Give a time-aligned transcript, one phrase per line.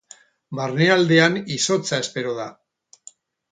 [0.59, 2.51] Barnealdean izotza espero da.